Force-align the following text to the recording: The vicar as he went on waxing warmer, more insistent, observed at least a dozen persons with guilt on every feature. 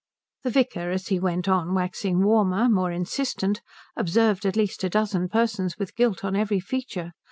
The 0.41 0.49
vicar 0.49 0.89
as 0.89 1.09
he 1.09 1.19
went 1.19 1.47
on 1.47 1.75
waxing 1.75 2.23
warmer, 2.23 2.67
more 2.67 2.89
insistent, 2.91 3.61
observed 3.95 4.47
at 4.47 4.55
least 4.55 4.83
a 4.83 4.89
dozen 4.89 5.29
persons 5.29 5.77
with 5.77 5.95
guilt 5.95 6.25
on 6.25 6.35
every 6.35 6.59
feature. 6.59 7.11